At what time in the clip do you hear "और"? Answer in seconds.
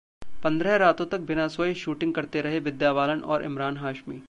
3.25-3.43